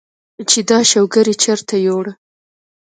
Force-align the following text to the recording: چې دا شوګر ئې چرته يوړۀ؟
چې 0.49 0.59
دا 0.69 0.79
شوګر 0.91 1.25
ئې 1.31 1.35
چرته 1.43 1.75
يوړۀ؟ 1.87 2.13